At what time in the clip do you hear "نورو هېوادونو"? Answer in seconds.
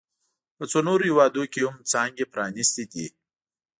0.87-1.45